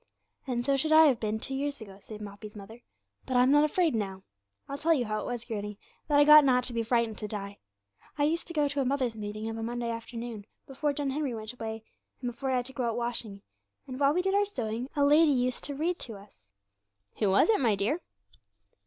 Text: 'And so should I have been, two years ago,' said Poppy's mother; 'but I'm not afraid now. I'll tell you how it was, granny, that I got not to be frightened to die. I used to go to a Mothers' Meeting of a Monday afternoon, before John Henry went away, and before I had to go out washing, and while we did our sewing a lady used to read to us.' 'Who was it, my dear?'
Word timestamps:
'And 0.47 0.65
so 0.65 0.77
should 0.77 0.91
I 0.91 1.05
have 1.05 1.19
been, 1.19 1.39
two 1.39 1.53
years 1.53 1.79
ago,' 1.79 1.99
said 2.01 2.25
Poppy's 2.25 2.55
mother; 2.55 2.79
'but 3.27 3.37
I'm 3.37 3.51
not 3.51 3.63
afraid 3.69 3.93
now. 3.93 4.23
I'll 4.67 4.79
tell 4.79 4.95
you 4.95 5.05
how 5.05 5.19
it 5.21 5.27
was, 5.27 5.45
granny, 5.45 5.77
that 6.07 6.17
I 6.17 6.23
got 6.23 6.43
not 6.43 6.63
to 6.63 6.73
be 6.73 6.81
frightened 6.81 7.19
to 7.19 7.27
die. 7.27 7.59
I 8.17 8.23
used 8.23 8.47
to 8.47 8.53
go 8.53 8.67
to 8.67 8.81
a 8.81 8.85
Mothers' 8.85 9.15
Meeting 9.15 9.47
of 9.47 9.57
a 9.57 9.61
Monday 9.61 9.91
afternoon, 9.91 10.47
before 10.65 10.91
John 10.91 11.11
Henry 11.11 11.35
went 11.35 11.53
away, 11.53 11.83
and 12.19 12.31
before 12.31 12.49
I 12.49 12.55
had 12.55 12.65
to 12.65 12.73
go 12.73 12.85
out 12.85 12.97
washing, 12.97 13.43
and 13.85 13.99
while 13.99 14.15
we 14.15 14.23
did 14.23 14.33
our 14.33 14.45
sewing 14.45 14.89
a 14.95 15.05
lady 15.05 15.29
used 15.29 15.63
to 15.65 15.75
read 15.75 15.99
to 15.99 16.15
us.' 16.15 16.51
'Who 17.19 17.29
was 17.29 17.51
it, 17.51 17.59
my 17.61 17.75
dear?' 17.75 18.01